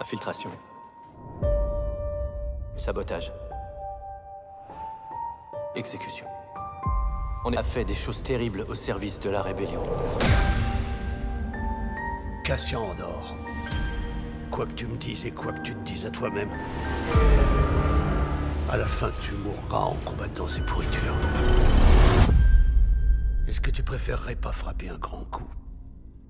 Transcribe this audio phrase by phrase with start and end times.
[0.00, 0.50] Infiltration.
[2.76, 3.32] Sabotage.
[5.74, 6.26] Exécution.
[7.44, 9.82] On a fait des choses terribles au service de la rébellion.
[12.44, 13.34] Cassian Andor.
[14.52, 16.50] Quoi que tu me dises et quoi que tu te dises à toi-même,
[18.70, 21.16] à la fin tu mourras en combattant ces pourritures.
[23.48, 25.50] Est-ce que tu préférerais pas frapper un grand coup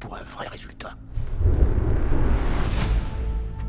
[0.00, 0.94] pour un vrai résultat?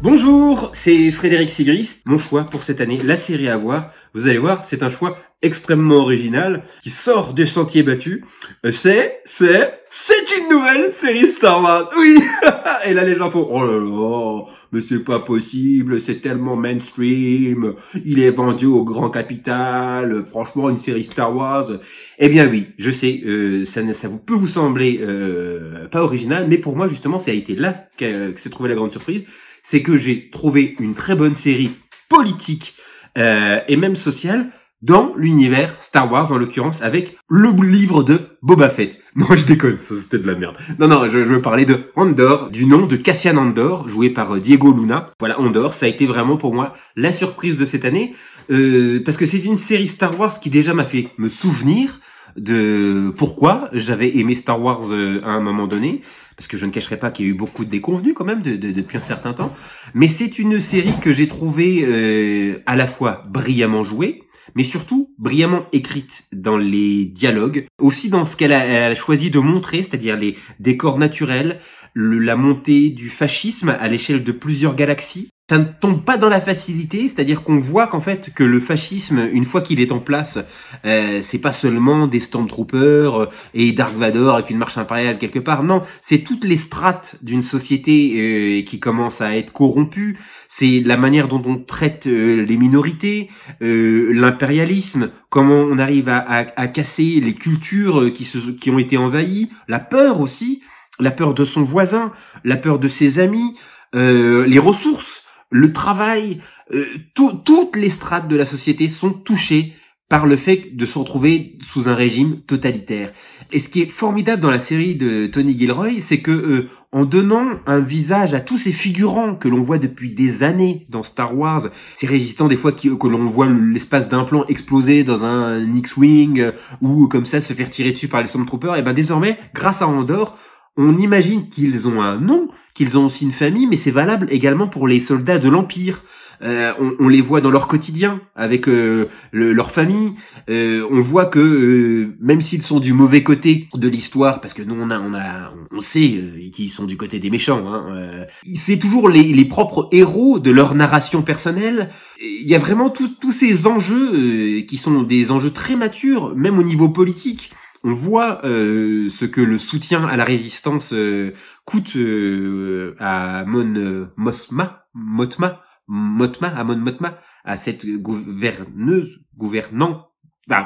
[0.02, 2.03] Bonjour, c'est Frédéric Sigrist.
[2.05, 3.91] Mon choix pour cette année, la série à voir.
[4.13, 8.23] Vous allez voir, c'est un choix extrêmement original qui sort des sentiers battus.
[8.66, 11.89] Euh, C'est, c'est, c'est une nouvelle série Star Wars.
[11.98, 12.17] Oui.
[12.85, 17.73] Et là les gens font oh là là, mais c'est pas possible, c'est tellement mainstream.
[18.05, 20.25] Il est vendu au grand capital.
[20.25, 21.72] Franchement, une série Star Wars.
[22.20, 26.45] Eh bien oui, je sais, euh, ça, ça vous peut vous sembler euh, pas original,
[26.47, 29.25] mais pour moi justement, ça a été là que s'est trouvée la grande surprise
[29.70, 31.70] c'est que j'ai trouvé une très bonne série
[32.09, 32.73] politique
[33.20, 34.48] euh, et même sociale
[34.81, 38.97] dans l'univers Star Wars en l'occurrence avec le livre de Boba Fett.
[39.16, 40.58] Non, je déconne, ça c'était de la merde.
[40.80, 44.40] Non, non, je, veux parler de Andor, du nom de Cassian Andor, joué par euh,
[44.40, 45.12] Diego Luna.
[45.20, 48.16] Voilà, Andor, ça a été vraiment pour moi la surprise de cette année,
[48.50, 52.00] euh, parce que c'est une série Star Wars qui déjà m'a fait me souvenir
[52.38, 54.92] de pourquoi j'avais aimé Star Wars
[55.23, 56.02] à un moment donné,
[56.40, 58.42] parce que je ne cacherai pas qu'il y a eu beaucoup de déconvenus quand même
[58.42, 59.52] de- de- depuis un certain temps.
[59.94, 64.23] Mais c'est une série que j'ai trouvée euh, à la fois brillamment jouée,
[64.56, 69.40] mais surtout brillamment écrite dans les dialogues, aussi dans ce qu'elle a, a choisi de
[69.40, 71.59] montrer, c'est-à-dire les décors naturels,
[71.94, 75.30] la montée du fascisme à l'échelle de plusieurs galaxies.
[75.50, 79.28] Ça ne tombe pas dans la facilité, c'est-à-dire qu'on voit qu'en fait que le fascisme,
[79.33, 80.38] une fois qu'il est en place,
[80.86, 83.25] euh, c'est pas seulement des stormtroopers euh,
[83.56, 85.64] et Dark Vador avec une marche impériale quelque part.
[85.64, 90.19] Non, c'est toutes les strates d'une société euh, qui commence à être corrompue.
[90.50, 93.30] C'est la manière dont on traite euh, les minorités,
[93.63, 98.69] euh, l'impérialisme, comment on arrive à, à- à casser les cultures euh, qui, se, qui
[98.69, 100.62] ont été envahies, la peur aussi,
[101.00, 102.12] la peur de son voisin,
[102.44, 103.56] la peur de ses amis,
[103.95, 106.40] les ressources, le travail,
[106.74, 109.74] euh, tout- toutes les strates de la société sont touchées
[110.08, 113.12] par le fait de se retrouver sous un régime totalitaire.
[113.52, 117.06] Et ce qui est formidable dans la série de Tony Gilroy, c'est que euh, en
[117.06, 121.38] donnant un visage à tous ces figurants que l'on voit depuis des années dans Star
[121.38, 125.60] Wars, ces résistants des fois qui- que l'on voit l'espace d'un plan exploser dans un
[125.76, 129.38] X-wing euh, ou comme ça se faire tirer dessus par les Stormtroopers, et ben désormais,
[129.54, 130.40] grâce à Andorre,
[130.78, 134.68] on imagine qu'ils ont un nom, qu'ils ont aussi une famille, mais c'est valable également
[134.68, 136.03] pour les soldats de l'Empire.
[136.41, 140.13] Euh, on, on les voit dans leur quotidien avec euh, le- leur famille.
[140.50, 144.62] Euh, on voit que euh, même s'ils sont du mauvais côté de l'histoire, parce que
[144.63, 147.68] nous on a, on a, on sait euh, qu'ils sont du côté des méchants.
[147.68, 148.25] Hein, euh,
[148.56, 151.90] c'est toujours les, les propres héros de leur narration personnelle.
[152.22, 156.63] Il y a vraiment tous ces enjeux qui sont des enjeux très matures, même au
[156.63, 157.51] niveau politique.
[157.84, 164.09] On voit euh, ce que le soutien à la résistance euh, coûte euh, à Mon
[164.17, 170.09] Mosma, Motma, Motma, à Mon Motma, à cette gouverneuse, gouvernant,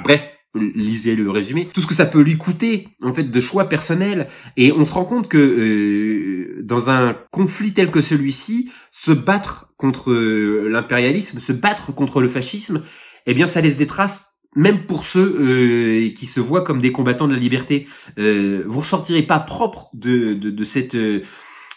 [0.03, 3.69] bref, lisez le résumé, tout ce que ça peut lui coûter en fait de choix
[3.69, 4.27] personnels.
[4.57, 10.13] Et on se rend compte que dans un conflit tel que celui-ci, se battre contre
[10.13, 12.83] l'impérialisme, se battre contre le fascisme,
[13.25, 16.91] eh bien ça laisse des traces même pour ceux euh, qui se voient comme des
[16.91, 17.87] combattants de la liberté.
[18.19, 21.21] Euh, vous ressortirez pas propre de, de, de cette euh,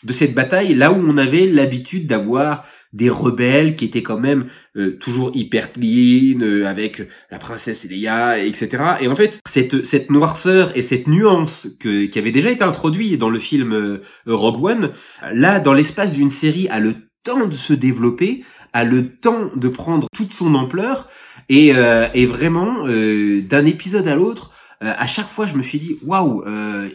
[0.04, 4.46] de cette bataille là où on avait l'habitude d'avoir des rebelles qui étaient quand même
[4.76, 8.68] euh, toujours hyper clean euh, avec la princesse Leia etc
[9.00, 13.18] et en fait cette cette noirceur et cette nuance que qui avait déjà été introduite
[13.18, 14.92] dans le film euh, Rogue One
[15.32, 16.94] là dans l'espace d'une série a le
[17.24, 18.44] temps de se développer
[18.84, 21.08] le temps de prendre toute son ampleur
[21.48, 24.50] et, euh, et vraiment euh, d'un épisode à l'autre
[24.82, 26.44] euh, à chaque fois je me suis dit waouh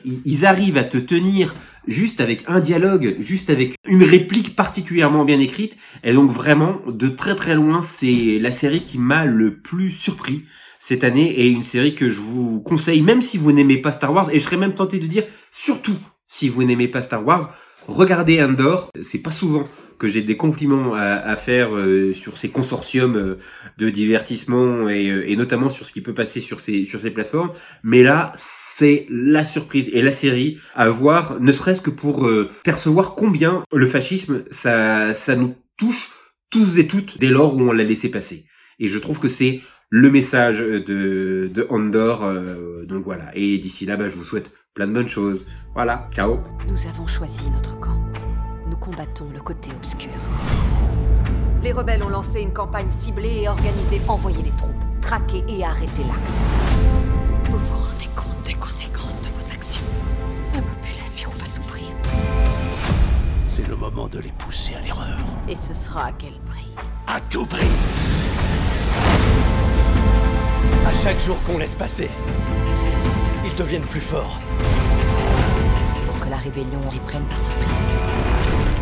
[0.05, 1.55] ils arrivent à te tenir
[1.87, 5.77] juste avec un dialogue juste avec une réplique particulièrement bien écrite.
[6.03, 10.43] Et donc vraiment de très très loin c'est la série qui m'a le plus surpris
[10.79, 14.13] cette année et une série que je vous conseille même si vous n'aimez pas Star
[14.13, 14.29] Wars.
[14.31, 15.97] Et je serais même tenté de dire surtout
[16.27, 17.51] si vous n'aimez pas Star Wars
[17.87, 19.63] regardez Andor c'est pas souvent
[20.01, 23.37] que j'ai des compliments à, faire euh, sur ces consortiums euh,
[23.77, 27.51] de divertissement et, euh, et notamment sur ce qui peut passer sur ces plateformes.
[27.83, 32.27] Mais là, c'est la surprise et la série à voir, ne serait-ce que pour
[32.63, 36.09] percevoir combien le fascisme ça nous touche
[36.49, 38.45] tous et toutes dès lors où on l'a laissé passer.
[38.79, 39.61] Et je trouve que c'est
[39.91, 42.25] le message de Andor.
[42.87, 43.29] donc voilà.
[43.35, 45.47] Et d'ici là, bah, je vous souhaite plein de bonnes choses.
[45.73, 46.07] Voilà.
[46.13, 46.39] Ciao.
[46.67, 47.97] Nous avons choisi notre camp.
[48.67, 50.11] Nous combattons le côté obscur.
[51.61, 54.01] Les rebelles ont lancé une campagne ciblée et organisée.
[54.07, 54.71] Envoyez les troupes,
[55.01, 56.41] traquez et arrêtez l'axe.
[57.49, 59.81] Vous vous rendez compte des conséquences de vos actions?
[60.53, 61.87] La population va souffrir.
[63.47, 65.19] C'est le moment de les pousser à l'erreur.
[65.49, 66.71] Et ce sera à quel prix?
[67.07, 67.67] À tout prix
[70.87, 72.09] À chaque jour qu'on laisse passer,
[73.61, 74.39] deviennent plus forts.
[76.07, 77.85] Pour que la rébellion les prenne par surprise.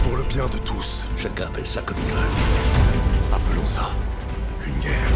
[0.04, 3.36] Pour le bien de tous, Chacun appelle ça comme il veut.
[3.36, 3.90] appelons ça
[4.66, 5.10] une guerre.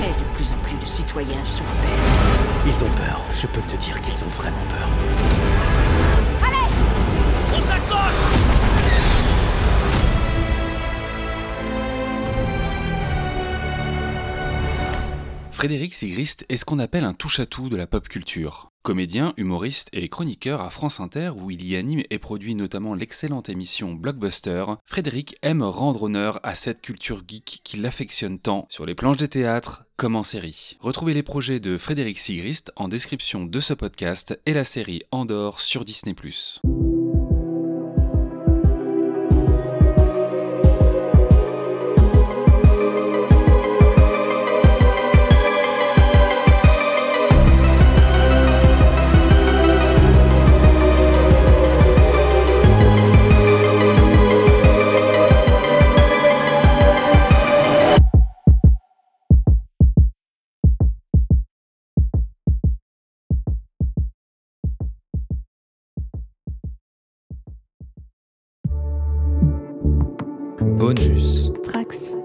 [0.00, 2.66] Mais de plus en plus de citoyens se rebellent.
[2.66, 3.20] Ils ont peur.
[3.34, 4.88] Je peux te dire qu'ils ont vraiment peur.
[15.62, 18.72] Frédéric Sigrist est ce qu'on appelle un touche-à-tout de la pop culture.
[18.82, 23.48] Comédien, humoriste et chroniqueur à France Inter où il y anime et produit notamment l'excellente
[23.48, 28.96] émission Blockbuster, Frédéric aime rendre honneur à cette culture geek qu'il affectionne tant sur les
[28.96, 30.78] planches des théâtres comme en série.
[30.80, 35.60] Retrouvez les projets de Frédéric Sigrist en description de ce podcast et la série Andorre
[35.60, 36.16] sur Disney+.
[70.82, 71.48] Bonus.
[71.62, 72.21] Trax.